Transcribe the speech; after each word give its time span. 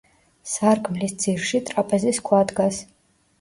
სარკმლის 0.53 1.13
ძირში 1.25 1.61
ტრაპეზის 1.69 2.23
ქვა 2.31 2.41
დგას. 2.55 2.81